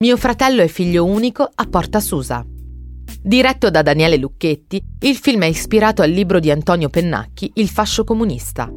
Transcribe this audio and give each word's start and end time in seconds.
Mio 0.00 0.16
fratello 0.16 0.62
è 0.62 0.68
figlio 0.68 1.04
unico 1.04 1.42
a 1.52 1.64
Porta 1.64 1.98
Susa. 1.98 2.46
Diretto 3.20 3.68
da 3.68 3.82
Daniele 3.82 4.16
Lucchetti, 4.16 4.80
il 5.00 5.16
film 5.16 5.42
è 5.42 5.46
ispirato 5.46 6.02
al 6.02 6.10
libro 6.10 6.38
di 6.38 6.52
Antonio 6.52 6.88
Pennacchi, 6.88 7.50
Il 7.54 7.68
fascio 7.68 8.04
comunista. 8.04 8.72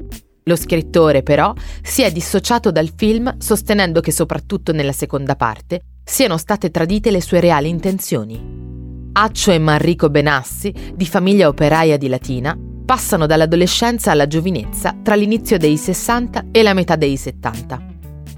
Lo 0.46 0.56
scrittore, 0.56 1.22
però, 1.22 1.54
si 1.84 2.02
è 2.02 2.12
dissociato 2.12 2.72
dal 2.72 2.92
film 2.96 3.38
sostenendo 3.38 4.02
che 4.02 4.12
soprattutto 4.12 4.72
nella 4.72 4.94
seconda 4.94 5.36
parte 5.36 5.82
siano 6.04 6.38
state 6.38 6.72
tradite 6.72 7.12
le 7.12 7.22
sue 7.22 7.40
reali 7.40 7.70
intenzioni. 7.70 9.10
Accio 9.12 9.52
e 9.52 9.60
Manrico 9.60 10.10
Benassi, 10.10 10.74
di 10.96 11.06
famiglia 11.06 11.50
operaia 11.50 11.98
di 11.98 12.08
Latina, 12.08 12.58
passano 12.84 13.28
dall'adolescenza 13.28 14.10
alla 14.10 14.26
giovinezza 14.26 14.98
tra 15.04 15.14
l'inizio 15.14 15.60
dei 15.60 15.78
60 15.78 16.46
e 16.52 16.64
la 16.64 16.74
metà 16.74 16.96
dei 16.96 17.16
70. 17.16 17.91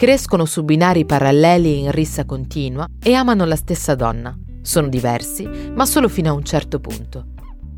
Crescono 0.03 0.43
su 0.43 0.65
binari 0.65 1.05
paralleli 1.05 1.79
in 1.79 1.91
rissa 1.91 2.25
continua 2.25 2.85
e 3.01 3.13
amano 3.13 3.45
la 3.45 3.55
stessa 3.55 3.95
donna. 3.95 4.37
Sono 4.61 4.89
diversi, 4.89 5.47
ma 5.73 5.85
solo 5.85 6.09
fino 6.09 6.29
a 6.29 6.33
un 6.33 6.43
certo 6.43 6.81
punto. 6.81 7.27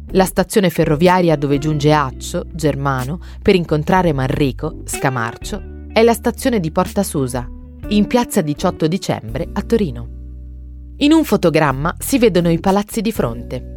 La 0.08 0.26
stazione 0.26 0.72
ferroviaria 0.72 1.36
dove 1.36 1.60
giunge 1.60 1.94
Accio, 1.94 2.48
Germano, 2.52 3.20
per 3.44 3.54
incontrare 3.54 4.12
Manrico, 4.12 4.82
Scamarcio, 4.86 5.62
è 5.94 6.02
la 6.02 6.14
stazione 6.14 6.60
di 6.60 6.72
Porta 6.72 7.04
Susa, 7.04 7.48
in 7.90 8.08
piazza 8.08 8.42
18 8.42 8.88
dicembre 8.88 9.48
a 9.54 9.62
Torino. 9.62 10.08
In 10.98 11.12
un 11.12 11.24
fotogramma 11.26 11.94
si 12.00 12.18
vedono 12.18 12.50
i 12.50 12.60
palazzi 12.60 13.02
di 13.02 13.12
fronte. 13.12 13.75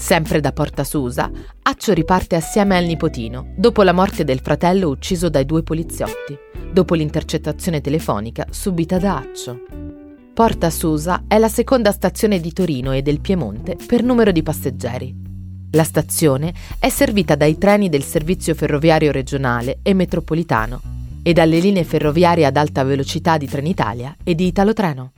Sempre 0.00 0.40
da 0.40 0.52
Porta 0.52 0.82
Susa, 0.82 1.30
Accio 1.60 1.92
riparte 1.92 2.34
assieme 2.34 2.78
al 2.78 2.86
nipotino, 2.86 3.52
dopo 3.54 3.82
la 3.82 3.92
morte 3.92 4.24
del 4.24 4.40
fratello 4.40 4.88
ucciso 4.88 5.28
dai 5.28 5.44
due 5.44 5.62
poliziotti, 5.62 6.36
dopo 6.72 6.94
l'intercettazione 6.94 7.82
telefonica 7.82 8.46
subita 8.50 8.98
da 8.98 9.18
Accio. 9.18 9.60
Porta 10.32 10.70
Susa 10.70 11.24
è 11.28 11.36
la 11.36 11.50
seconda 11.50 11.92
stazione 11.92 12.40
di 12.40 12.50
Torino 12.52 12.92
e 12.92 13.02
del 13.02 13.20
Piemonte 13.20 13.76
per 13.86 14.02
numero 14.02 14.32
di 14.32 14.42
passeggeri. 14.42 15.14
La 15.72 15.84
stazione 15.84 16.54
è 16.78 16.88
servita 16.88 17.34
dai 17.34 17.58
treni 17.58 17.90
del 17.90 18.02
servizio 18.02 18.54
ferroviario 18.54 19.12
regionale 19.12 19.80
e 19.82 19.92
metropolitano 19.92 20.80
e 21.22 21.34
dalle 21.34 21.58
linee 21.58 21.84
ferroviarie 21.84 22.46
ad 22.46 22.56
alta 22.56 22.82
velocità 22.84 23.36
di 23.36 23.46
Trenitalia 23.46 24.16
e 24.24 24.34
di 24.34 24.46
Italotreno. 24.46 25.12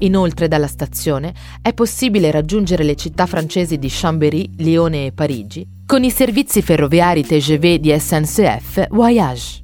Inoltre 0.00 0.46
dalla 0.46 0.68
stazione 0.68 1.34
è 1.60 1.72
possibile 1.72 2.30
raggiungere 2.30 2.84
le 2.84 2.94
città 2.94 3.26
francesi 3.26 3.78
di 3.78 3.88
Chambéry, 3.90 4.50
Lione 4.58 5.06
e 5.06 5.12
Parigi 5.12 5.66
con 5.86 6.04
i 6.04 6.10
servizi 6.10 6.62
ferroviari 6.62 7.24
TGV 7.24 7.76
di 7.76 7.98
SNCF 7.98 8.88
Voyage. 8.90 9.62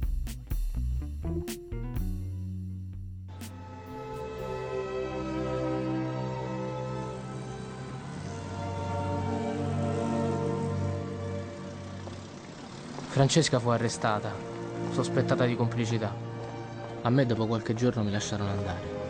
Francesca 13.07 13.59
fu 13.59 13.69
arrestata, 13.69 14.33
sospettata 14.91 15.45
di 15.45 15.55
complicità. 15.55 16.13
A 17.03 17.09
me 17.09 17.25
dopo 17.25 17.47
qualche 17.47 17.73
giorno 17.73 18.03
mi 18.03 18.11
lasciarono 18.11 18.49
andare. 18.49 19.04